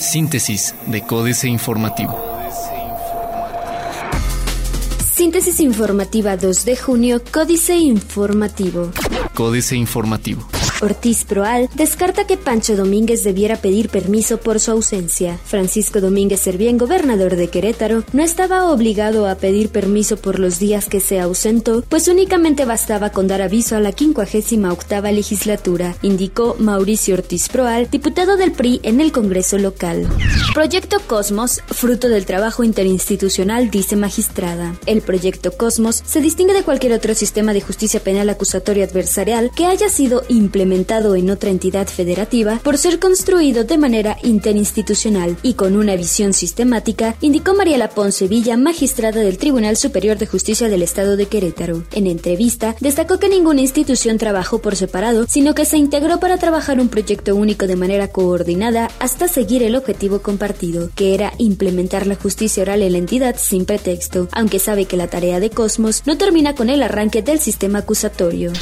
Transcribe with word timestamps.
Síntesis 0.00 0.74
de 0.86 1.02
Códice 1.02 1.48
Informativo. 1.48 2.18
Síntesis 5.14 5.60
informativa 5.60 6.36
2 6.36 6.64
de 6.64 6.76
junio, 6.76 7.22
Códice 7.32 7.76
Informativo. 7.76 8.90
Códice 9.34 9.76
Informativo. 9.76 10.48
Ortiz 10.80 11.24
Proal 11.24 11.68
descarta 11.74 12.26
que 12.26 12.36
Pancho 12.36 12.76
Domínguez 12.76 13.24
debiera 13.24 13.56
pedir 13.56 13.88
permiso 13.88 14.38
por 14.38 14.60
su 14.60 14.70
ausencia. 14.70 15.38
Francisco 15.44 16.00
Domínguez 16.00 16.40
Servién, 16.40 16.78
gobernador 16.78 17.34
de 17.34 17.48
Querétaro, 17.48 18.04
no 18.12 18.22
estaba 18.22 18.70
obligado 18.70 19.26
a 19.26 19.34
pedir 19.34 19.70
permiso 19.70 20.16
por 20.16 20.38
los 20.38 20.60
días 20.60 20.88
que 20.88 21.00
se 21.00 21.18
ausentó, 21.18 21.82
pues 21.88 22.06
únicamente 22.06 22.64
bastaba 22.64 23.10
con 23.10 23.26
dar 23.26 23.42
aviso 23.42 23.76
a 23.76 23.80
la 23.80 23.92
58 23.92 24.72
octava 24.72 25.10
legislatura, 25.10 25.96
indicó 26.02 26.54
Mauricio 26.58 27.14
Ortiz 27.14 27.48
Proal, 27.48 27.88
diputado 27.90 28.36
del 28.36 28.52
PRI 28.52 28.80
en 28.84 29.00
el 29.00 29.10
Congreso 29.10 29.58
local. 29.58 30.06
Proyecto 30.54 30.98
Cosmos, 31.06 31.60
fruto 31.66 32.08
del 32.08 32.24
trabajo 32.24 32.62
interinstitucional, 32.62 33.70
dice 33.70 33.96
magistrada. 33.96 34.76
El 34.86 35.02
proyecto 35.02 35.52
Cosmos 35.52 36.02
se 36.06 36.20
distingue 36.20 36.54
de 36.54 36.62
cualquier 36.62 36.92
otro 36.92 37.14
sistema 37.14 37.52
de 37.52 37.60
justicia 37.60 38.00
penal 38.00 38.28
acusatoria 38.30 38.84
adversarial 38.84 39.50
que 39.54 39.66
haya 39.66 39.88
sido 39.88 40.22
implementado 40.28 40.67
en 40.72 41.30
otra 41.30 41.50
entidad 41.50 41.86
federativa 41.86 42.60
por 42.62 42.78
ser 42.78 42.98
construido 42.98 43.64
de 43.64 43.78
manera 43.78 44.16
interinstitucional 44.22 45.36
y 45.42 45.54
con 45.54 45.76
una 45.76 45.96
visión 45.96 46.32
sistemática, 46.32 47.16
indicó 47.20 47.54
Mariela 47.54 47.90
Ponce 47.90 48.28
Villa, 48.28 48.56
magistrada 48.56 49.20
del 49.20 49.38
Tribunal 49.38 49.76
Superior 49.76 50.18
de 50.18 50.26
Justicia 50.26 50.68
del 50.68 50.82
Estado 50.82 51.16
de 51.16 51.26
Querétaro. 51.26 51.84
En 51.92 52.06
entrevista, 52.06 52.76
destacó 52.80 53.18
que 53.18 53.28
ninguna 53.28 53.60
institución 53.60 54.18
trabajó 54.18 54.60
por 54.60 54.76
separado, 54.76 55.26
sino 55.28 55.54
que 55.54 55.64
se 55.64 55.78
integró 55.78 56.20
para 56.20 56.38
trabajar 56.38 56.80
un 56.80 56.88
proyecto 56.88 57.34
único 57.34 57.66
de 57.66 57.76
manera 57.76 58.08
coordinada 58.08 58.90
hasta 58.98 59.28
seguir 59.28 59.62
el 59.62 59.76
objetivo 59.76 60.20
compartido, 60.20 60.90
que 60.94 61.14
era 61.14 61.32
implementar 61.38 62.06
la 62.06 62.14
justicia 62.14 62.62
oral 62.62 62.82
en 62.82 62.92
la 62.92 62.98
entidad 62.98 63.36
sin 63.38 63.64
pretexto, 63.64 64.28
aunque 64.32 64.58
sabe 64.58 64.84
que 64.84 64.96
la 64.96 65.08
tarea 65.08 65.40
de 65.40 65.50
Cosmos 65.50 66.02
no 66.06 66.16
termina 66.16 66.54
con 66.54 66.70
el 66.70 66.82
arranque 66.82 67.22
del 67.22 67.40
sistema 67.40 67.80
acusatorio. 67.80 68.52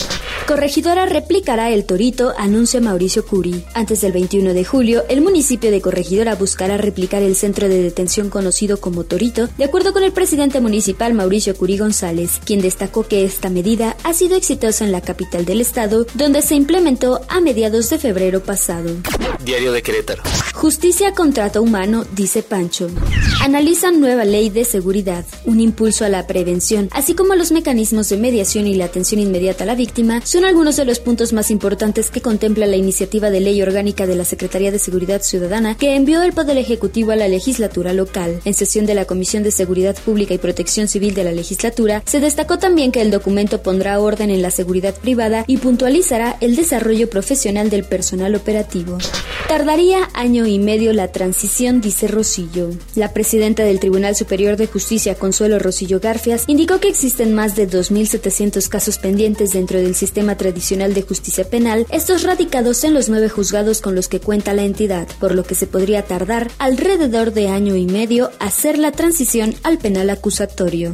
Corregidora 0.47 1.07
replicará 1.07 1.71
el 1.71 1.85
Torito, 1.97 2.35
anuncia 2.37 2.79
Mauricio 2.79 3.25
Curi. 3.25 3.65
Antes 3.73 4.03
del 4.03 4.13
21 4.13 4.53
de 4.53 4.67
julio, 4.67 5.05
el 5.09 5.23
municipio 5.23 5.71
de 5.71 5.81
Corregidora 5.81 6.35
buscará 6.35 6.77
replicar 6.77 7.23
el 7.23 7.35
centro 7.35 7.71
de 7.71 7.83
detención 7.83 8.29
conocido 8.29 8.83
como 8.83 9.05
Torito, 9.05 9.49
de 9.57 9.65
acuerdo 9.65 9.95
con 9.95 10.03
el 10.03 10.13
presidente 10.13 10.61
municipal 10.61 11.15
Mauricio 11.15 11.57
Curi 11.57 11.79
González, 11.79 12.33
quien 12.45 12.61
destacó 12.61 13.05
que 13.05 13.25
esta 13.25 13.49
medida 13.49 13.97
ha 14.03 14.13
sido 14.13 14.37
exitosa 14.37 14.85
en 14.85 14.93
la 14.93 15.01
capital 15.01 15.47
del 15.47 15.63
estado, 15.63 16.05
donde 16.13 16.43
se 16.43 16.55
implementó 16.55 17.23
a 17.31 17.41
mediados 17.41 17.89
de 17.89 17.99
febrero 17.99 18.43
pasado. 18.43 18.91
Diario 19.43 19.73
de 19.73 19.83
Querétaro. 19.83 20.23
Justicia 20.53 21.15
contrato 21.15 21.63
humano, 21.63 22.05
dice 22.15 22.43
Pancho. 22.43 22.89
Analizan 23.41 24.01
nueva 24.01 24.27
ley 24.27 24.51
de 24.51 24.65
seguridad, 24.65 25.25
un 25.47 25.61
impulso 25.61 26.05
a 26.05 26.11
la 26.11 26.27
prevención, 26.27 26.91
así 26.93 27.15
como 27.15 27.35
los 27.37 27.53
mecanismos 27.53 28.11
de 28.11 28.19
mediación 28.19 28.67
y 28.67 28.75
la 28.75 28.85
atención 28.87 29.19
inmediata 29.19 29.65
a 29.65 29.67
la 29.67 29.75
víctima, 29.75 30.21
son 30.27 30.45
algunos 30.45 30.77
de 30.77 30.85
los 30.85 30.99
puntos 30.99 31.33
más 31.33 31.51
importantes 31.51 31.86
que 31.95 32.21
contempla 32.21 32.67
la 32.67 32.75
iniciativa 32.77 33.31
de 33.31 33.41
ley 33.41 33.63
orgánica 33.63 34.09
de 34.09 34.17
la 34.17 34.25
Secretaría 34.25 34.73
de 34.73 34.81
Seguridad 34.81 35.23
Ciudadana 35.23 35.77
que 35.77 35.95
envió 35.95 36.23
el 36.23 36.33
Poder 36.33 36.59
Ejecutivo 36.59 37.13
a 37.13 37.17
la 37.17 37.29
legislatura 37.29 37.93
local. 37.93 38.41
En 38.45 38.55
sesión 38.55 38.87
de 38.87 38.95
la 38.95 39.05
Comisión 39.05 39.45
de 39.45 39.53
Seguridad 39.53 39.95
Pública 40.05 40.35
y 40.35 40.39
Protección 40.39 40.89
Civil 40.89 41.15
de 41.15 41.23
la 41.23 41.31
legislatura, 41.31 42.03
se 42.05 42.19
destacó 42.19 42.59
también 42.59 42.91
que 42.91 43.03
el 43.03 43.13
documento 43.13 43.63
pondrá 43.63 44.01
orden 44.01 44.31
en 44.31 44.43
la 44.43 44.51
seguridad 44.51 44.95
privada 44.95 45.45
y 45.47 45.59
puntualizará 45.59 46.37
el 46.41 46.57
desarrollo 46.57 47.09
profesional 47.09 47.71
del 47.71 47.85
personal 47.85 48.35
operativo. 48.35 48.99
Tardaría 49.49 50.09
año 50.13 50.45
y 50.47 50.59
medio 50.59 50.93
la 50.93 51.13
transición, 51.13 51.81
dice 51.81 52.09
Rosillo. 52.09 52.71
La 52.97 53.13
presidenta 53.13 53.63
del 53.63 53.79
Tribunal 53.79 54.17
Superior 54.17 54.57
de 54.57 54.67
Justicia, 54.67 55.15
Consuelo 55.15 55.61
Rosillo 55.61 56.01
Garfias, 56.01 56.45
indicó 56.49 56.81
que 56.81 56.89
existen 56.89 57.33
más 57.33 57.55
de 57.55 57.71
2.700 57.71 58.69
casos 58.69 58.99
pendientes 58.99 59.53
dentro 59.53 59.79
del 59.79 59.95
sistema 59.95 60.37
tradicional 60.37 60.95
de 60.95 61.03
justicia 61.03 61.45
penal 61.45 61.76
estos 61.91 62.23
radicados 62.23 62.85
en 62.85 62.95
los 62.95 63.09
nueve 63.09 63.29
juzgados 63.29 63.81
con 63.81 63.95
los 63.95 64.09
que 64.09 64.21
cuenta 64.21 64.55
la 64.55 64.63
entidad, 64.63 65.09
por 65.21 65.35
lo 65.35 65.45
que 65.45 65.55
se 65.55 65.67
podría 65.67 66.03
tardar 66.03 66.51
alrededor 66.59 67.33
de 67.33 67.49
año 67.49 67.77
y 67.77 67.87
medio 67.87 68.31
hacer 68.39 68.79
la 68.79 68.93
transición 68.93 69.55
al 69.63 69.79
penal 69.79 70.09
acusatorio. 70.11 70.93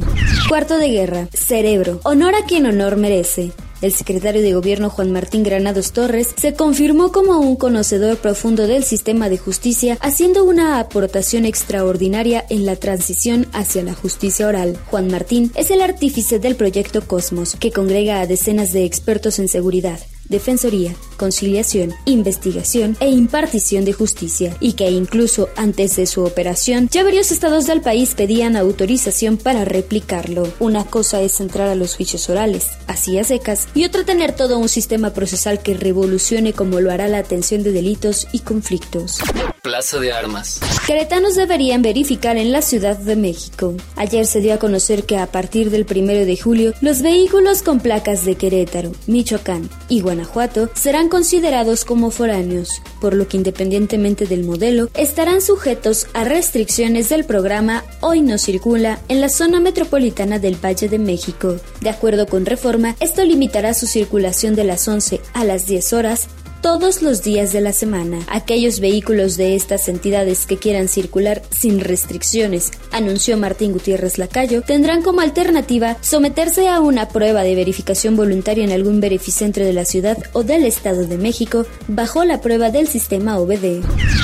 Cuarto 0.49 0.77
de 0.77 0.89
guerra, 0.89 1.27
cerebro, 1.33 1.99
honor 2.03 2.35
a 2.35 2.45
quien 2.45 2.65
honor 2.65 2.97
merece. 2.97 3.51
El 3.83 3.91
secretario 3.91 4.41
de 4.41 4.53
Gobierno 4.53 4.89
Juan 4.89 5.11
Martín 5.11 5.43
Granados 5.43 5.91
Torres 5.91 6.33
se 6.37 6.53
confirmó 6.53 7.11
como 7.11 7.39
un 7.41 7.57
conocedor 7.57 8.15
profundo 8.15 8.65
del 8.65 8.85
sistema 8.85 9.27
de 9.27 9.37
justicia, 9.37 9.97
haciendo 9.99 10.45
una 10.45 10.79
aportación 10.79 11.43
extraordinaria 11.43 12.45
en 12.49 12.65
la 12.65 12.77
transición 12.77 13.45
hacia 13.51 13.83
la 13.83 13.93
justicia 13.93 14.47
oral. 14.47 14.79
Juan 14.89 15.09
Martín 15.09 15.51
es 15.55 15.69
el 15.69 15.81
artífice 15.81 16.39
del 16.39 16.55
proyecto 16.55 17.05
Cosmos, 17.05 17.57
que 17.59 17.73
congrega 17.73 18.21
a 18.21 18.25
decenas 18.25 18.71
de 18.71 18.85
expertos 18.85 19.37
en 19.39 19.49
seguridad, 19.49 19.99
defensoría, 20.33 20.93
conciliación, 21.15 21.93
investigación 22.03 22.97
e 22.99 23.09
impartición 23.09 23.85
de 23.85 23.93
justicia, 23.93 24.57
y 24.59 24.73
que 24.73 24.91
incluso 24.91 25.47
antes 25.55 25.95
de 25.95 26.05
su 26.05 26.25
operación 26.25 26.89
ya 26.91 27.03
varios 27.03 27.31
estados 27.31 27.67
del 27.67 27.79
país 27.79 28.15
pedían 28.15 28.57
autorización 28.57 29.37
para 29.37 29.63
replicarlo. 29.63 30.51
Una 30.59 30.83
cosa 30.83 31.21
es 31.21 31.39
entrar 31.39 31.69
a 31.69 31.75
los 31.75 31.95
juicios 31.95 32.29
orales, 32.29 32.67
así 32.87 33.17
a 33.17 33.23
secas, 33.23 33.67
y 33.73 33.85
otra 33.85 34.03
tener 34.03 34.35
todo 34.35 34.57
un 34.57 34.67
sistema 34.67 35.11
procesal 35.11 35.61
que 35.61 35.75
revolucione 35.75 36.51
como 36.51 36.81
lo 36.81 36.91
hará 36.91 37.07
la 37.07 37.19
atención 37.19 37.63
de 37.63 37.71
delitos 37.71 38.27
y 38.33 38.39
conflictos. 38.39 39.19
Plaza 39.63 39.97
de 39.97 40.11
Armas. 40.11 40.59
Queretanos 40.85 41.37
deberían 41.37 41.81
verificar 41.81 42.35
en 42.35 42.51
la 42.51 42.61
Ciudad 42.61 42.97
de 42.97 43.15
México. 43.15 43.73
Ayer 43.95 44.25
se 44.25 44.41
dio 44.41 44.53
a 44.53 44.59
conocer 44.59 45.05
que 45.05 45.17
a 45.17 45.27
partir 45.27 45.69
del 45.69 45.85
primero 45.85 46.25
de 46.25 46.35
julio, 46.35 46.73
los 46.81 47.01
vehículos 47.01 47.63
con 47.63 47.79
placas 47.79 48.25
de 48.25 48.35
Querétaro, 48.35 48.91
Michoacán 49.07 49.69
y 49.87 50.01
Guanajuato 50.01 50.69
serán 50.73 51.07
considerados 51.07 51.85
como 51.85 52.11
foráneos, 52.11 52.81
por 52.99 53.13
lo 53.13 53.29
que 53.29 53.37
independientemente 53.37 54.25
del 54.25 54.43
modelo, 54.43 54.89
estarán 54.95 55.39
sujetos 55.41 56.07
a 56.13 56.25
restricciones 56.25 57.07
del 57.07 57.23
programa 57.23 57.85
Hoy 58.01 58.19
no 58.19 58.37
circula 58.39 58.99
en 59.07 59.21
la 59.21 59.29
zona 59.29 59.61
metropolitana 59.61 60.39
del 60.39 60.55
Valle 60.55 60.89
de 60.89 60.99
México. 60.99 61.55
De 61.79 61.89
acuerdo 61.89 62.27
con 62.27 62.45
Reforma, 62.45 62.97
esto 62.99 63.23
limitará 63.23 63.73
su 63.73 63.87
circulación 63.87 64.55
de 64.55 64.65
las 64.65 64.85
11 64.89 65.21
a 65.33 65.45
las 65.45 65.67
10 65.67 65.93
horas 65.93 66.27
todos 66.63 67.01
los 67.01 67.21
días 67.23 67.51
de 67.51 67.59
la 67.59 67.73
semana. 67.73 68.19
Aquellos 68.29 68.79
vehículos 68.79 69.35
de 69.35 69.53
estas 69.53 69.89
entidades 69.89 70.45
que 70.45 70.55
quieran 70.55 70.87
circular 70.87 71.41
sin 71.51 71.81
restricciones, 71.81 72.71
anunció 72.89 73.37
Martín 73.37 73.73
Gutiérrez 73.73 74.17
Lacayo, 74.17 74.61
tendrán 74.61 75.01
como 75.01 75.19
alternativa 75.19 75.97
someterse 75.99 76.69
a 76.69 76.79
una 76.79 77.09
prueba 77.09 77.43
de 77.43 77.55
verificación 77.55 78.15
voluntaria 78.15 78.63
en 78.63 78.71
algún 78.71 79.01
verificentro 79.01 79.65
de 79.65 79.73
la 79.73 79.83
ciudad 79.83 80.17
o 80.31 80.43
del 80.43 80.63
Estado 80.63 81.05
de 81.05 81.17
México 81.17 81.65
bajo 81.89 82.23
la 82.23 82.39
prueba 82.39 82.71
del 82.71 82.87
sistema 82.87 83.37
OBD. 83.39 83.83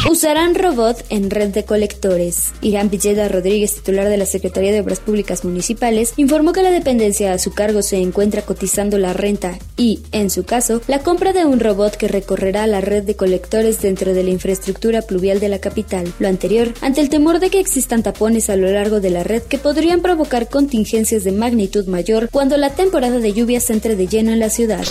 Usarán 0.10 0.56
robot 0.56 1.04
en 1.10 1.30
red 1.30 1.50
de 1.50 1.66
colectores. 1.66 2.54
Irán 2.62 2.90
Villeda 2.90 3.28
Rodríguez, 3.28 3.76
titular 3.76 4.08
de 4.08 4.16
la 4.16 4.26
Secretaría 4.26 4.72
de 4.72 4.80
Obras 4.80 5.02
Públicas 5.02 5.44
Municipales, 5.44 6.14
informó 6.16 6.54
que 6.54 6.64
la 6.64 6.72
dependencia 6.72 7.34
a 7.34 7.38
su 7.38 7.52
cargo 7.52 7.82
se 7.82 7.98
encuentra 7.98 8.44
cotizando 8.44 8.98
la 8.98 9.12
renta 9.12 9.60
y, 9.76 10.00
en 10.14 10.30
su 10.30 10.46
caso, 10.46 10.82
la 10.88 11.00
compra 11.00 11.34
de 11.34 11.44
un 11.44 11.60
robot 11.60 11.98
que 11.98 12.08
correrá 12.30 12.68
la 12.68 12.80
red 12.80 13.02
de 13.06 13.16
colectores 13.16 13.82
dentro 13.82 14.14
de 14.14 14.24
la 14.24 14.30
infraestructura 14.30 15.02
pluvial 15.02 15.40
de 15.40 15.50
la 15.50 15.58
capital. 15.58 16.14
Lo 16.20 16.28
anterior, 16.28 16.72
ante 16.80 17.02
el 17.02 17.10
temor 17.10 17.40
de 17.40 17.50
que 17.50 17.60
existan 17.60 18.04
tapones 18.04 18.52
a 18.52 18.56
lo 18.56 18.70
largo 18.70 19.00
de 19.00 19.10
la 19.10 19.24
red 19.24 19.42
que 19.42 19.58
podrían 19.58 20.04
provocar 20.04 20.48
contingencias 20.48 21.24
de 21.24 21.32
magnitud 21.32 21.88
mayor 21.88 22.30
cuando 22.30 22.56
la 22.56 22.76
temporada 22.76 23.18
de 23.18 23.34
lluvias 23.34 23.72
entre 23.72 23.96
de 23.96 24.06
lleno 24.06 24.32
en 24.32 24.38
la 24.38 24.52
ciudad. 24.52 24.86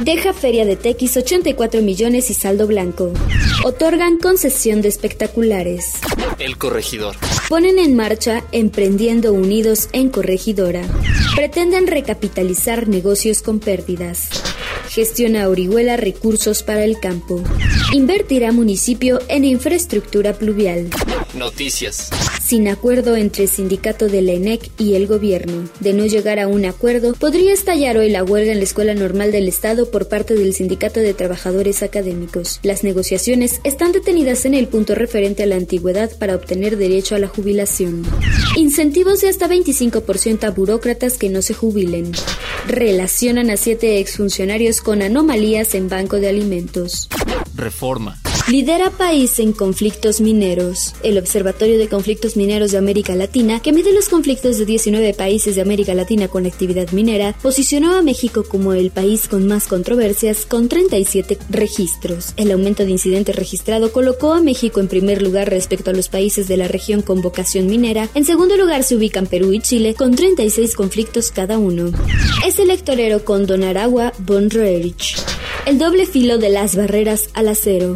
Deja 0.00 0.34
Feria 0.34 0.66
de 0.66 0.76
Tequis 0.76 1.16
84 1.16 1.80
millones 1.80 2.28
y 2.28 2.34
saldo 2.34 2.66
blanco. 2.66 3.14
Otorgan 3.64 4.18
concesión 4.18 4.82
de 4.82 4.88
espectaculares. 4.88 5.94
El 6.38 6.58
corregidor. 6.58 7.16
Ponen 7.48 7.78
en 7.78 7.96
marcha 7.96 8.44
Emprendiendo 8.52 9.32
Unidos 9.32 9.88
en 9.94 10.10
Corregidora. 10.10 10.82
Pretenden 11.36 11.86
recapitalizar 11.86 12.86
negocios 12.86 13.40
con 13.40 13.60
pérdidas. 13.60 14.28
Gestiona 14.92 15.48
Orihuela 15.48 15.96
recursos 15.96 16.62
para 16.62 16.84
el 16.84 17.00
campo. 17.00 17.42
Invertirá 17.94 18.52
municipio 18.52 19.20
en 19.28 19.46
infraestructura 19.46 20.34
pluvial. 20.34 20.90
Noticias. 21.32 22.10
Sin 22.52 22.68
acuerdo 22.68 23.16
entre 23.16 23.44
el 23.44 23.48
sindicato 23.48 24.08
de 24.08 24.20
la 24.20 24.32
ENEC 24.32 24.72
y 24.76 24.92
el 24.92 25.06
gobierno. 25.06 25.70
De 25.80 25.94
no 25.94 26.04
llegar 26.04 26.38
a 26.38 26.48
un 26.48 26.66
acuerdo, 26.66 27.14
podría 27.14 27.50
estallar 27.54 27.96
hoy 27.96 28.10
la 28.10 28.22
huelga 28.22 28.52
en 28.52 28.58
la 28.58 28.64
Escuela 28.64 28.92
Normal 28.92 29.32
del 29.32 29.48
Estado 29.48 29.90
por 29.90 30.06
parte 30.06 30.34
del 30.34 30.52
Sindicato 30.52 31.00
de 31.00 31.14
Trabajadores 31.14 31.82
Académicos. 31.82 32.60
Las 32.62 32.84
negociaciones 32.84 33.62
están 33.64 33.92
detenidas 33.92 34.44
en 34.44 34.52
el 34.52 34.68
punto 34.68 34.94
referente 34.94 35.42
a 35.42 35.46
la 35.46 35.56
antigüedad 35.56 36.14
para 36.18 36.34
obtener 36.34 36.76
derecho 36.76 37.14
a 37.14 37.18
la 37.18 37.28
jubilación. 37.28 38.02
Incentivos 38.54 39.22
de 39.22 39.30
hasta 39.30 39.48
25% 39.48 40.44
a 40.44 40.50
burócratas 40.50 41.16
que 41.16 41.30
no 41.30 41.40
se 41.40 41.54
jubilen. 41.54 42.12
Relacionan 42.68 43.48
a 43.48 43.56
siete 43.56 43.98
exfuncionarios 43.98 44.82
con 44.82 45.00
anomalías 45.00 45.74
en 45.74 45.88
banco 45.88 46.20
de 46.20 46.28
alimentos. 46.28 47.08
Reforma. 47.56 48.21
Lidera 48.48 48.90
país 48.90 49.38
en 49.38 49.52
conflictos 49.52 50.20
mineros. 50.20 50.94
El 51.02 51.16
Observatorio 51.16 51.78
de 51.78 51.88
Conflictos 51.88 52.36
Mineros 52.36 52.72
de 52.72 52.78
América 52.78 53.14
Latina, 53.14 53.60
que 53.60 53.72
mide 53.72 53.92
los 53.92 54.08
conflictos 54.08 54.58
de 54.58 54.66
19 54.66 55.14
países 55.14 55.54
de 55.54 55.62
América 55.62 55.94
Latina 55.94 56.28
con 56.28 56.44
actividad 56.44 56.90
minera, 56.90 57.34
posicionó 57.40 57.94
a 57.94 58.02
México 58.02 58.44
como 58.46 58.72
el 58.72 58.90
país 58.90 59.28
con 59.28 59.46
más 59.46 59.68
controversias, 59.68 60.44
con 60.44 60.68
37 60.68 61.38
registros. 61.50 62.34
El 62.36 62.50
aumento 62.50 62.84
de 62.84 62.90
incidentes 62.90 63.36
registrado 63.36 63.92
colocó 63.92 64.32
a 64.32 64.42
México 64.42 64.80
en 64.80 64.88
primer 64.88 65.22
lugar 65.22 65.48
respecto 65.48 65.90
a 65.90 65.94
los 65.94 66.08
países 66.08 66.48
de 66.48 66.56
la 66.56 66.68
región 66.68 67.00
con 67.00 67.22
vocación 67.22 67.68
minera. 67.68 68.08
En 68.14 68.24
segundo 68.24 68.56
lugar 68.56 68.82
se 68.82 68.96
ubican 68.96 69.26
Perú 69.26 69.52
y 69.52 69.60
Chile, 69.60 69.94
con 69.94 70.16
36 70.16 70.74
conflictos 70.74 71.30
cada 71.30 71.58
uno. 71.58 71.92
Es 72.46 72.58
electorero 72.58 73.24
con 73.24 73.46
Don 73.46 73.62
Aragua 73.62 74.12
von 74.18 74.50
Roerich. 74.50 75.16
El 75.64 75.78
doble 75.78 76.06
filo 76.06 76.38
de 76.38 76.48
las 76.48 76.74
barreras 76.74 77.30
al 77.34 77.46
acero. 77.46 77.94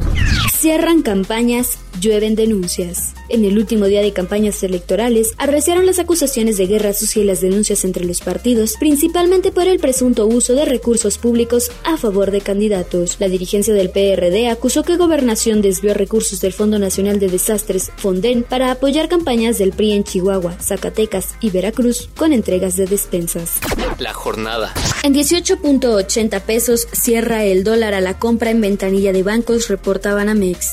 Cierran 0.52 1.02
campañas, 1.02 1.78
llueven 2.00 2.36
denuncias. 2.36 3.12
En 3.28 3.44
el 3.44 3.58
último 3.58 3.86
día 3.86 4.02
de 4.02 4.12
campañas 4.12 4.62
electorales, 4.62 5.34
arreciaron 5.36 5.84
las 5.84 5.98
acusaciones 5.98 6.56
de 6.58 6.66
guerra 6.66 6.92
sucia 6.92 7.22
y 7.22 7.24
las 7.24 7.40
denuncias 7.40 7.84
entre 7.84 8.04
los 8.04 8.20
partidos, 8.20 8.74
principalmente 8.78 9.50
por 9.50 9.66
el 9.66 9.80
presunto 9.80 10.26
uso 10.26 10.54
de 10.54 10.64
recursos 10.64 11.18
públicos 11.18 11.72
a 11.84 11.96
favor 11.96 12.30
de 12.30 12.40
candidatos. 12.40 13.16
La 13.18 13.28
dirigencia 13.28 13.74
del 13.74 13.90
PRD 13.90 14.48
acusó 14.48 14.84
que 14.84 14.96
Gobernación 14.96 15.60
desvió 15.60 15.92
recursos 15.92 16.40
del 16.40 16.52
Fondo 16.52 16.78
Nacional 16.78 17.18
de 17.18 17.28
Desastres, 17.28 17.90
Fonden, 17.96 18.44
para 18.44 18.70
apoyar 18.70 19.08
campañas 19.08 19.58
del 19.58 19.72
PRI 19.72 19.92
en 19.92 20.04
Chihuahua, 20.04 20.56
Zacatecas 20.60 21.34
y 21.40 21.50
Veracruz 21.50 22.08
con 22.16 22.32
entregas 22.32 22.76
de 22.76 22.86
despensas. 22.86 23.54
La 23.98 24.12
jornada. 24.12 24.72
En 25.02 25.14
18.80 25.14 26.40
pesos 26.42 26.86
cierra 26.92 27.44
el 27.44 27.64
dólar 27.64 27.94
a 27.94 28.00
la 28.00 28.18
compra 28.18 28.50
en 28.50 28.60
ventanilla 28.60 29.12
de 29.12 29.22
bancos, 29.22 29.68
reportaban 29.68 30.28
Amex. 30.28 30.72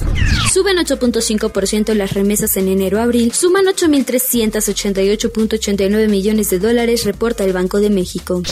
Suben 0.51 0.77
8.5% 0.77 1.93
las 1.93 2.13
remesas 2.13 2.42
en 2.43 2.67
enero-abril, 2.67 3.31
suman 3.31 3.63
8.388.89 3.65 6.09
millones 6.09 6.49
de 6.49 6.59
dólares, 6.59 7.05
reporta 7.05 7.45
el 7.45 7.53
Banco 7.53 7.79
de 7.79 7.89
México. 7.89 8.43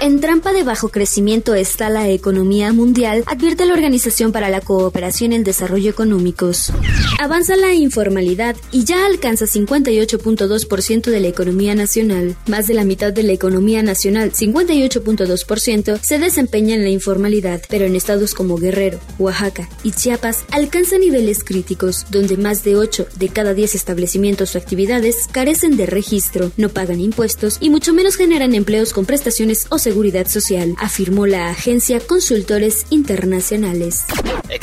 En 0.00 0.20
trampa 0.20 0.52
de 0.52 0.64
bajo 0.64 0.88
crecimiento 0.88 1.54
está 1.54 1.88
la 1.88 2.10
economía 2.10 2.72
mundial, 2.72 3.22
advierte 3.26 3.64
la 3.64 3.72
Organización 3.72 4.32
para 4.32 4.50
la 4.50 4.60
Cooperación 4.60 5.32
y 5.32 5.36
el 5.36 5.44
Desarrollo 5.44 5.90
Económicos. 5.90 6.72
Avanza 7.18 7.56
la 7.56 7.72
informalidad 7.72 8.56
y 8.72 8.84
ya 8.84 9.06
alcanza 9.06 9.46
58.2% 9.46 11.10
de 11.10 11.20
la 11.20 11.28
economía 11.28 11.74
nacional. 11.74 12.36
Más 12.46 12.66
de 12.66 12.74
la 12.74 12.84
mitad 12.84 13.10
de 13.12 13.22
la 13.22 13.32
economía 13.32 13.82
nacional, 13.82 14.32
58.2%, 14.32 15.98
se 16.02 16.18
desempeña 16.18 16.74
en 16.74 16.82
la 16.82 16.90
informalidad, 16.90 17.62
pero 17.68 17.86
en 17.86 17.96
estados 17.96 18.34
como 18.34 18.58
Guerrero, 18.58 18.98
Oaxaca 19.18 19.68
y 19.82 19.92
Chiapas 19.92 20.44
alcanza 20.50 20.98
niveles 20.98 21.42
críticos, 21.44 22.06
donde 22.10 22.36
más 22.36 22.64
de 22.64 22.76
8 22.76 23.06
de 23.16 23.28
cada 23.36 23.52
10 23.52 23.74
establecimientos 23.74 24.54
o 24.54 24.58
actividades 24.58 25.28
carecen 25.30 25.76
de 25.76 25.84
registro, 25.84 26.52
no 26.56 26.70
pagan 26.70 27.00
impuestos 27.00 27.58
y 27.60 27.68
mucho 27.68 27.92
menos 27.92 28.16
generan 28.16 28.54
empleos 28.54 28.94
con 28.94 29.04
prestaciones 29.04 29.66
o 29.68 29.76
seguridad 29.76 30.26
social, 30.26 30.74
afirmó 30.78 31.26
la 31.26 31.50
agencia 31.50 32.00
Consultores 32.00 32.86
Internacionales. 32.88 34.06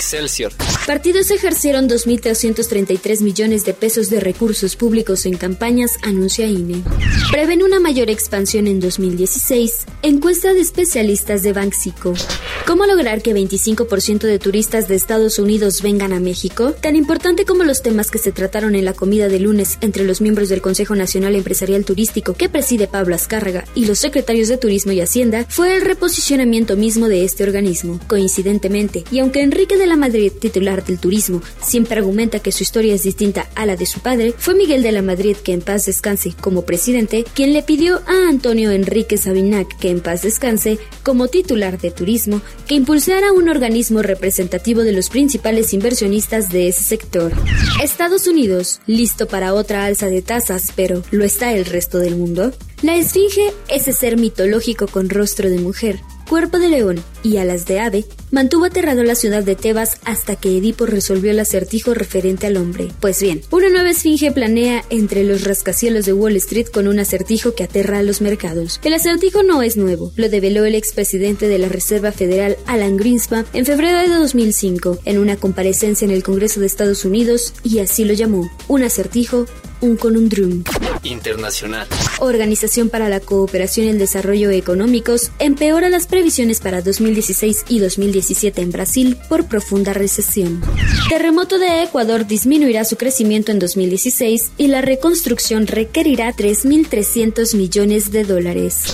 Excelsior. 0.03 0.51
Partidos 0.85 1.31
ejercieron 1.31 1.88
2.333 1.88 3.21
millones 3.21 3.63
de 3.63 3.73
pesos 3.73 4.09
de 4.09 4.19
recursos 4.19 4.75
públicos 4.75 5.25
en 5.25 5.38
campañas, 5.38 5.91
anuncia 6.03 6.45
INE. 6.45 6.83
Prevén 7.31 7.63
una 7.63 7.79
mayor 7.79 8.09
expansión 8.09 8.67
en 8.67 8.81
2016. 8.81 9.85
Encuesta 10.01 10.53
de 10.53 10.59
especialistas 10.59 11.41
de 11.41 11.53
Banxico. 11.53 12.13
¿Cómo 12.67 12.85
lograr 12.85 13.21
que 13.21 13.33
25% 13.33 14.19
de 14.19 14.39
turistas 14.39 14.89
de 14.89 14.95
Estados 14.95 15.39
Unidos 15.39 15.81
vengan 15.81 16.11
a 16.11 16.19
México? 16.19 16.73
Tan 16.73 16.97
importante 16.97 17.45
como 17.45 17.63
los 17.63 17.81
temas 17.81 18.11
que 18.11 18.17
se 18.17 18.33
trataron 18.33 18.75
en 18.75 18.83
la 18.83 18.94
comida 18.94 19.29
de 19.29 19.39
lunes 19.39 19.77
entre 19.79 20.03
los 20.03 20.19
miembros 20.19 20.50
del 20.50 20.61
Consejo 20.61 20.95
Nacional 20.95 21.35
Empresarial 21.35 21.85
Turístico 21.85 22.33
que 22.33 22.50
preside 22.50 22.88
Pablo 22.88 23.15
Azcárraga 23.15 23.63
y 23.73 23.85
los 23.85 24.00
secretarios 24.00 24.50
de 24.50 24.57
Turismo 24.57 24.91
y 24.91 25.00
Hacienda 25.00 25.45
fue 25.47 25.77
el 25.77 25.81
reposicionamiento 25.81 26.75
mismo 26.75 27.07
de 27.07 27.23
este 27.23 27.44
organismo. 27.44 28.01
Coincidentemente, 28.07 29.05
y 29.11 29.19
aunque 29.19 29.41
Enrique 29.41 29.77
de 29.77 29.88
la 29.88 29.92
Madrid, 29.95 30.31
titular 30.31 30.83
del 30.83 30.99
turismo, 30.99 31.41
siempre 31.61 31.97
argumenta 31.97 32.39
que 32.39 32.51
su 32.51 32.63
historia 32.63 32.93
es 32.93 33.03
distinta 33.03 33.49
a 33.55 33.65
la 33.65 33.75
de 33.75 33.85
su 33.85 33.99
padre, 33.99 34.33
fue 34.37 34.55
Miguel 34.55 34.83
de 34.83 34.91
la 34.91 35.01
Madrid, 35.01 35.35
que 35.37 35.53
en 35.53 35.61
paz 35.61 35.85
descanse 35.85 36.33
como 36.39 36.63
presidente, 36.63 37.25
quien 37.33 37.53
le 37.53 37.63
pidió 37.63 38.01
a 38.07 38.29
Antonio 38.29 38.71
Enrique 38.71 39.17
Sabinac, 39.17 39.77
que 39.77 39.89
en 39.89 40.01
paz 40.01 40.21
descanse, 40.21 40.79
como 41.03 41.27
titular 41.27 41.79
de 41.79 41.91
turismo, 41.91 42.41
que 42.67 42.75
impulsara 42.75 43.31
un 43.31 43.49
organismo 43.49 44.01
representativo 44.01 44.81
de 44.81 44.93
los 44.93 45.09
principales 45.09 45.73
inversionistas 45.73 46.49
de 46.49 46.67
ese 46.67 46.83
sector. 46.83 47.31
Estados 47.81 48.27
Unidos, 48.27 48.81
listo 48.87 49.27
para 49.27 49.53
otra 49.53 49.85
alza 49.85 50.07
de 50.07 50.21
tasas, 50.21 50.71
pero 50.75 51.03
¿lo 51.11 51.23
está 51.23 51.53
el 51.53 51.65
resto 51.65 51.99
del 51.99 52.15
mundo? 52.15 52.53
La 52.81 52.97
esfinge, 52.97 53.53
ese 53.69 53.93
ser 53.93 54.17
mitológico 54.17 54.87
con 54.87 55.09
rostro 55.09 55.49
de 55.49 55.59
mujer, 55.59 55.99
cuerpo 56.27 56.59
de 56.59 56.69
león 56.69 57.03
y 57.23 57.37
alas 57.37 57.65
de 57.65 57.79
ave, 57.79 58.05
mantuvo 58.31 58.65
aterrado 58.65 59.03
la 59.03 59.15
ciudad 59.15 59.43
de 59.43 59.55
Tebas 59.55 59.97
hasta 60.05 60.35
que 60.35 60.57
Edipo 60.57 60.85
resolvió 60.85 61.31
el 61.31 61.39
acertijo 61.39 61.93
referente 61.93 62.47
al 62.47 62.57
hombre. 62.57 62.89
Pues 62.99 63.21
bien, 63.21 63.41
una 63.51 63.69
nueva 63.69 63.91
esfinge 63.91 64.31
planea 64.31 64.83
entre 64.89 65.23
los 65.23 65.43
rascacielos 65.43 66.05
de 66.05 66.13
Wall 66.13 66.35
Street 66.37 66.67
con 66.67 66.87
un 66.87 66.99
acertijo 66.99 67.55
que 67.55 67.63
aterra 67.63 67.99
a 67.99 68.03
los 68.03 68.21
mercados. 68.21 68.79
El 68.83 68.93
acertijo 68.93 69.43
no 69.43 69.61
es 69.61 69.77
nuevo, 69.77 70.11
lo 70.15 70.29
develó 70.29 70.65
el 70.65 70.75
expresidente 70.75 71.47
de 71.47 71.59
la 71.59 71.69
Reserva 71.69 72.11
Federal 72.11 72.57
Alan 72.65 72.97
Greenspan 72.97 73.45
en 73.53 73.65
febrero 73.65 73.99
de 73.99 74.07
2005 74.07 74.99
en 75.05 75.17
una 75.17 75.37
comparecencia 75.37 76.05
en 76.05 76.11
el 76.11 76.23
Congreso 76.23 76.59
de 76.59 76.65
Estados 76.65 77.05
Unidos 77.05 77.53
y 77.63 77.79
así 77.79 78.05
lo 78.05 78.13
llamó, 78.13 78.49
un 78.67 78.83
acertijo 78.83 79.45
un 79.83 79.97
conundrum. 79.97 80.63
Internacional. 81.03 81.85
Organización 82.19 82.88
para 82.88 83.09
la 83.09 83.19
Cooperación 83.19 83.88
y 83.88 83.89
el 83.89 84.00
Desarrollo 84.00 84.50
Económicos 84.50 85.31
empeora 85.39 85.89
las 85.89 86.07
previsiones 86.07 86.62
para 86.62 86.81
2016 86.81 87.65
y 87.68 87.80
2017 87.80 88.62
en 88.62 88.71
Brasil 88.71 89.18
por 89.27 89.45
profunda 89.47 89.91
recesión. 89.91 90.62
Terremoto 91.09 91.59
de 91.59 91.83
Ecuador 91.83 92.25
disminuirá 92.25 92.85
su 92.85 92.95
crecimiento 92.95 93.51
en 93.51 93.59
2016 93.59 94.53
y 94.57 94.68
la 94.68 94.81
reconstrucción 94.81 95.68
requerirá 95.68 96.33
3.300 96.33 97.57
millones 97.57 98.12
de 98.12 98.24
dólares. 98.24 98.86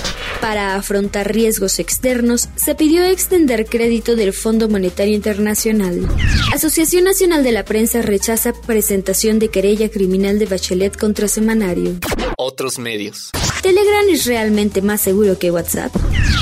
Para 0.41 0.75
afrontar 0.75 1.31
riesgos 1.31 1.77
externos, 1.77 2.49
se 2.55 2.73
pidió 2.73 3.03
extender 3.03 3.67
crédito 3.67 4.15
del 4.15 4.33
Fondo 4.33 4.69
Monetario 4.69 5.13
Internacional. 5.13 6.07
Asociación 6.55 7.03
Nacional 7.03 7.43
de 7.43 7.51
la 7.51 7.65
Prensa 7.65 8.01
rechaza 8.01 8.53
presentación 8.53 9.37
de 9.37 9.49
querella 9.49 9.89
criminal 9.89 10.39
de 10.39 10.45
Bachelet 10.45 10.78
contra 10.97 11.27
Semanario. 11.27 11.99
Otros 12.41 12.79
medios. 12.79 13.31
¿Telegram 13.61 14.07
es 14.09 14.25
realmente 14.25 14.81
más 14.81 15.01
seguro 15.01 15.37
que 15.37 15.51
WhatsApp? 15.51 15.93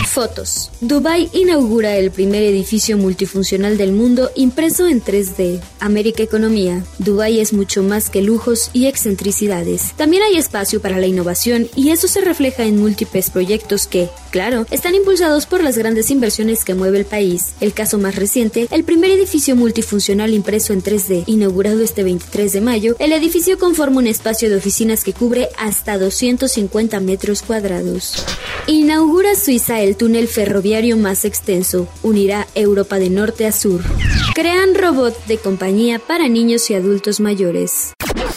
Fotos. 0.07 0.69
Dubai 0.79 1.29
inaugura 1.33 1.95
el 1.95 2.11
primer 2.11 2.43
edificio 2.43 2.97
multifuncional 2.97 3.77
del 3.77 3.91
mundo 3.91 4.29
impreso 4.35 4.87
en 4.87 5.03
3D. 5.03 5.59
América 5.79 6.23
Economía. 6.23 6.83
Dubai 6.99 7.39
es 7.39 7.53
mucho 7.53 7.81
más 7.81 8.09
que 8.09 8.21
lujos 8.21 8.69
y 8.73 8.85
excentricidades. 8.85 9.93
También 9.95 10.23
hay 10.23 10.37
espacio 10.37 10.81
para 10.81 10.99
la 10.99 11.07
innovación 11.07 11.67
y 11.75 11.89
eso 11.89 12.07
se 12.07 12.21
refleja 12.21 12.63
en 12.63 12.79
múltiples 12.79 13.29
proyectos 13.31 13.87
que, 13.87 14.09
claro, 14.31 14.65
están 14.69 14.95
impulsados 14.95 15.45
por 15.45 15.63
las 15.63 15.77
grandes 15.77 16.11
inversiones 16.11 16.63
que 16.63 16.75
mueve 16.75 16.99
el 16.99 17.05
país. 17.05 17.53
El 17.59 17.73
caso 17.73 17.97
más 17.97 18.15
reciente, 18.15 18.67
el 18.71 18.83
primer 18.83 19.11
edificio 19.11 19.55
multifuncional 19.55 20.33
impreso 20.33 20.73
en 20.73 20.83
3D, 20.83 21.23
inaugurado 21.27 21.81
este 21.81 22.03
23 22.03 22.53
de 22.53 22.61
mayo, 22.61 22.95
el 22.99 23.11
edificio 23.11 23.57
conforma 23.57 23.97
un 23.97 24.07
espacio 24.07 24.49
de 24.49 24.57
oficinas 24.57 25.03
que 25.03 25.13
cubre 25.13 25.49
hasta 25.57 25.86
250 25.95 26.99
metros 26.99 27.41
cuadrados. 27.41 28.25
Inaugura 28.67 29.35
Suiza 29.35 29.79
el 29.79 29.95
túnel 29.95 30.27
ferroviario 30.27 30.97
más 30.97 31.23
extenso, 31.23 31.87
unirá 32.03 32.47
Europa 32.55 32.99
de 32.99 33.09
norte 33.09 33.45
a 33.45 33.53
sur. 33.53 33.81
Crean 34.35 34.75
robot 34.75 35.15
de 35.27 35.37
compañía 35.37 35.99
para 35.99 36.27
niños 36.27 36.69
y 36.69 36.73
adultos 36.73 37.21
mayores. 37.21 37.93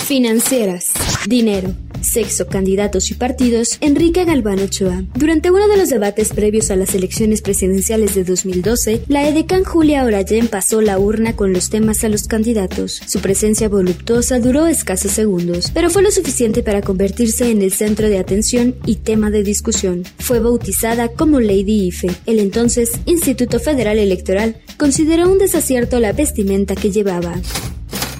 Financieras. 0.07 0.93
Dinero 1.27 1.75
sexo, 2.03 2.47
candidatos 2.47 3.11
y 3.11 3.15
partidos, 3.15 3.79
Enrique 3.81 4.25
Galván 4.25 4.61
Ochoa. 4.61 5.05
Durante 5.15 5.51
uno 5.51 5.69
de 5.69 5.77
los 5.77 5.89
debates 5.89 6.31
previos 6.31 6.71
a 6.71 6.77
las 6.77 6.95
elecciones 6.95 7.43
presidenciales 7.43 8.15
de 8.15 8.25
2012, 8.25 9.03
la 9.09 9.29
edecán 9.29 9.65
Julia 9.65 10.05
Orayén 10.05 10.49
pasó 10.49 10.81
la 10.81 10.99
urna 10.99 11.37
con 11.37 11.53
los 11.53 11.71
temas 11.71 12.05
a 12.05 12.09
los 12.09 12.29
candidatos. 12.29 13.01
Su 13.07 13.21
presencia 13.21 13.69
voluptuosa 13.69 14.39
duró 14.39 14.67
escasos 14.67 15.13
segundos, 15.13 15.71
pero 15.73 15.91
fue 15.91 16.03
lo 16.03 16.11
suficiente 16.11 16.63
para 16.63 16.83
convertirse 16.83 17.51
en 17.51 17.63
el 17.63 17.73
centro 17.73 18.09
de 18.09 18.19
atención 18.19 18.75
y 18.87 18.97
tema 18.97 19.31
de 19.31 19.43
discusión. 19.43 20.05
Fue 20.19 20.41
bautizada 20.41 21.09
como 21.09 21.41
Lady 21.41 21.87
Ife. 21.87 22.11
El 22.27 22.39
entonces 22.39 22.93
Instituto 23.07 23.61
Federal 23.61 23.99
Electoral 23.99 24.57
consideró 24.77 25.31
un 25.31 25.39
desacierto 25.39 26.01
la 26.01 26.13
vestimenta 26.13 26.75
que 26.75 26.91
llevaba. 26.91 27.41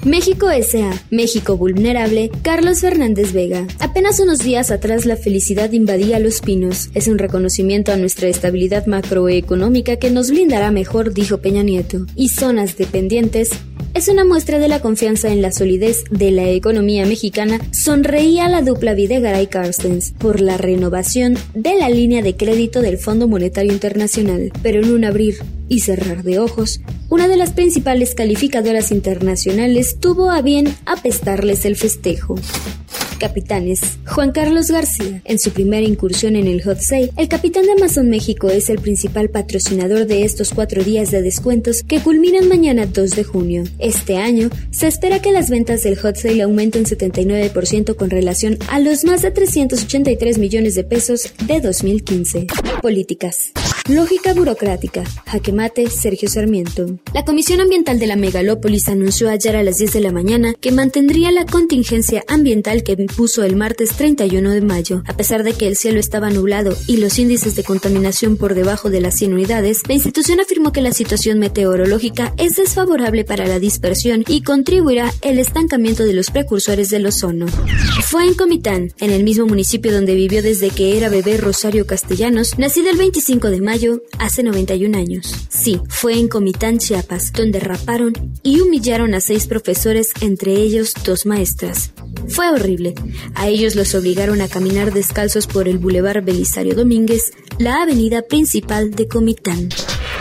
México 0.03 0.49
S.A. 0.49 0.99
México 1.11 1.57
Vulnerable, 1.57 2.31
Carlos 2.41 2.81
Fernández 2.81 3.33
Vega. 3.33 3.67
Apenas 3.79 4.19
unos 4.19 4.39
días 4.39 4.71
atrás 4.71 5.05
la 5.05 5.15
felicidad 5.15 5.71
invadía 5.73 6.19
los 6.19 6.41
pinos. 6.41 6.89
Es 6.95 7.07
un 7.07 7.19
reconocimiento 7.19 7.91
a 7.91 7.97
nuestra 7.97 8.27
estabilidad 8.27 8.87
macroeconómica 8.87 9.97
que 9.97 10.09
nos 10.09 10.31
blindará 10.31 10.71
mejor, 10.71 11.13
dijo 11.13 11.37
Peña 11.37 11.61
Nieto. 11.61 12.07
Y 12.15 12.29
zonas 12.29 12.77
dependientes 12.77 13.51
es 13.93 14.07
una 14.07 14.25
muestra 14.25 14.59
de 14.59 14.67
la 14.67 14.79
confianza 14.79 15.29
en 15.29 15.41
la 15.41 15.51
solidez 15.51 16.03
de 16.09 16.31
la 16.31 16.49
economía 16.49 17.05
mexicana, 17.05 17.59
sonreía 17.71 18.47
la 18.47 18.61
dupla 18.61 18.93
Videgaray 18.93 19.47
Carstens 19.47 20.13
por 20.17 20.41
la 20.41 20.57
renovación 20.57 21.37
de 21.53 21.75
la 21.75 21.89
línea 21.89 22.21
de 22.21 22.35
crédito 22.35 22.81
del 22.81 22.97
Fondo 22.97 23.27
Monetario 23.27 23.71
Internacional, 23.71 24.51
pero 24.63 24.79
en 24.81 24.93
un 24.93 25.05
abrir 25.05 25.37
y 25.67 25.81
cerrar 25.81 26.23
de 26.23 26.39
ojos, 26.39 26.81
una 27.09 27.27
de 27.27 27.37
las 27.37 27.51
principales 27.51 28.15
calificadoras 28.15 28.91
internacionales 28.91 29.97
tuvo 29.99 30.31
a 30.31 30.41
bien 30.41 30.73
apestarles 30.85 31.65
el 31.65 31.75
festejo 31.75 32.35
capitanes. 33.21 33.99
Juan 34.07 34.31
Carlos 34.31 34.71
García, 34.71 35.21
en 35.25 35.37
su 35.37 35.51
primera 35.51 35.85
incursión 35.85 36.35
en 36.35 36.47
el 36.47 36.63
Hot 36.63 36.79
Sale, 36.79 37.11
el 37.17 37.27
capitán 37.27 37.67
de 37.67 37.73
Amazon 37.73 38.09
México 38.09 38.49
es 38.49 38.71
el 38.71 38.79
principal 38.79 39.29
patrocinador 39.29 40.07
de 40.07 40.23
estos 40.23 40.49
cuatro 40.55 40.83
días 40.83 41.11
de 41.11 41.21
descuentos 41.21 41.83
que 41.83 41.99
culminan 41.99 42.49
mañana 42.49 42.87
2 42.87 43.11
de 43.11 43.23
junio. 43.23 43.63
Este 43.77 44.17
año, 44.17 44.49
se 44.71 44.87
espera 44.87 45.21
que 45.21 45.31
las 45.31 45.51
ventas 45.51 45.83
del 45.83 45.99
Hot 45.99 46.15
Sale 46.15 46.41
aumenten 46.41 46.85
79% 46.85 47.95
con 47.95 48.09
relación 48.09 48.57
a 48.69 48.79
los 48.79 49.05
más 49.05 49.21
de 49.21 49.29
383 49.29 50.39
millones 50.39 50.73
de 50.73 50.83
pesos 50.83 51.31
de 51.45 51.61
2015. 51.61 52.47
Políticas. 52.81 53.51
Lógica 53.89 54.33
burocrática. 54.33 55.03
Jaque 55.25 55.51
mate, 55.51 55.89
Sergio 55.89 56.29
Sarmiento. 56.29 56.99
La 57.13 57.25
Comisión 57.25 57.61
Ambiental 57.61 57.99
de 57.99 58.05
la 58.05 58.15
Megalópolis 58.15 58.87
anunció 58.87 59.29
ayer 59.29 59.55
a 59.55 59.63
las 59.63 59.77
10 59.77 59.93
de 59.93 60.01
la 60.01 60.11
mañana 60.11 60.53
que 60.53 60.71
mantendría 60.71 61.31
la 61.31 61.45
contingencia 61.45 62.23
ambiental 62.27 62.83
que 62.83 62.91
impuso 62.93 63.43
el 63.43 63.55
martes 63.55 63.93
31 63.93 64.51
de 64.51 64.61
mayo. 64.61 65.01
A 65.07 65.17
pesar 65.17 65.43
de 65.43 65.53
que 65.53 65.67
el 65.67 65.75
cielo 65.75 65.99
estaba 65.99 66.29
nublado 66.29 66.77
y 66.85 66.97
los 66.97 67.17
índices 67.17 67.55
de 67.55 67.63
contaminación 67.63 68.37
por 68.37 68.53
debajo 68.53 68.91
de 68.91 69.01
las 69.01 69.15
100 69.15 69.33
unidades, 69.33 69.81
la 69.87 69.95
institución 69.95 70.39
afirmó 70.39 70.71
que 70.71 70.81
la 70.81 70.93
situación 70.93 71.39
meteorológica 71.39 72.33
es 72.37 72.57
desfavorable 72.57 73.25
para 73.25 73.47
la 73.47 73.59
dispersión 73.59 74.23
y 74.27 74.43
contribuirá 74.43 75.11
el 75.21 75.39
estancamiento 75.39 76.03
de 76.03 76.13
los 76.13 76.29
precursores 76.29 76.91
del 76.91 77.07
ozono. 77.07 77.47
Fue 78.03 78.25
en 78.25 78.35
Comitán, 78.35 78.93
en 78.99 79.09
el 79.09 79.23
mismo 79.23 79.47
municipio 79.47 79.91
donde 79.91 80.13
vivió 80.13 80.43
desde 80.43 80.69
que 80.69 80.97
era 80.97 81.09
bebé 81.09 81.37
Rosario 81.37 81.87
Castellanos, 81.87 82.59
nacida 82.59 82.91
el 82.91 82.97
25 82.97 83.49
de 83.49 83.61
mayo 83.61 83.70
mayo 83.71 84.03
hace 84.19 84.43
91 84.43 84.97
años. 84.97 85.47
Sí, 85.47 85.79
fue 85.87 86.19
en 86.19 86.27
Comitán, 86.27 86.77
Chiapas, 86.77 87.31
donde 87.31 87.61
raparon 87.61 88.11
y 88.43 88.59
humillaron 88.59 89.13
a 89.13 89.21
seis 89.21 89.47
profesores, 89.47 90.09
entre 90.19 90.55
ellos 90.55 90.93
dos 91.05 91.25
maestras. 91.25 91.91
Fue 92.27 92.49
horrible. 92.49 92.95
A 93.33 93.47
ellos 93.47 93.75
los 93.75 93.95
obligaron 93.95 94.41
a 94.41 94.49
caminar 94.49 94.91
descalzos 94.91 95.47
por 95.47 95.69
el 95.69 95.77
Boulevard 95.77 96.21
Belisario 96.21 96.75
Domínguez, 96.75 97.31
la 97.59 97.83
avenida 97.83 98.23
principal 98.23 98.91
de 98.91 99.07
Comitán. 99.07 99.69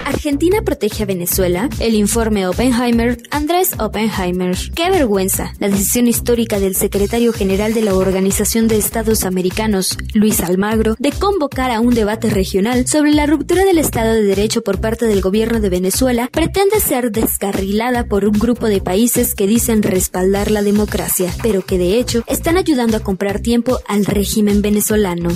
Argentina 0.04 0.62
protege 0.62 1.02
a 1.02 1.06
Venezuela. 1.06 1.68
El 1.78 1.94
informe 1.94 2.46
Oppenheimer, 2.46 3.16
Andrés 3.30 3.72
Oppenheimer. 3.78 4.56
Qué 4.74 4.90
vergüenza. 4.90 5.52
La 5.58 5.68
decisión 5.68 6.06
histórica 6.08 6.58
del 6.58 6.74
secretario 6.74 7.32
general 7.32 7.74
de 7.74 7.82
la 7.82 7.94
Organización 7.94 8.68
de 8.68 8.76
Estados 8.76 9.24
Americanos, 9.24 9.96
Luis 10.14 10.40
Almagro, 10.40 10.96
de 10.98 11.12
convocar 11.12 11.70
a 11.70 11.80
un 11.80 11.94
debate 11.94 12.30
regional 12.30 12.86
sobre 12.86 13.12
la 13.12 13.26
ruptura 13.26 13.64
del 13.64 13.78
Estado 13.78 14.14
de 14.14 14.22
Derecho 14.22 14.62
por 14.62 14.80
parte 14.80 15.06
del 15.06 15.20
gobierno 15.20 15.60
de 15.60 15.70
Venezuela 15.70 16.28
pretende 16.32 16.80
ser 16.80 17.10
descarrilada 17.12 18.04
por 18.04 18.24
un 18.24 18.38
grupo 18.38 18.66
de 18.66 18.80
países 18.80 19.34
que 19.34 19.46
dicen 19.46 19.82
respaldar 19.82 20.50
la 20.50 20.62
democracia, 20.62 21.32
pero 21.42 21.64
que 21.64 21.78
de 21.78 21.98
hecho 21.98 22.24
están 22.26 22.56
ayudando 22.56 22.96
a 22.96 23.00
comprar 23.00 23.40
tiempo 23.40 23.78
al 23.86 24.04
régimen 24.04 24.62
venezolano. 24.62 25.30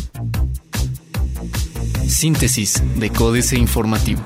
Síntesis 2.06 2.82
de 2.96 3.10
Códice 3.10 3.56
Informativo. 3.56 4.22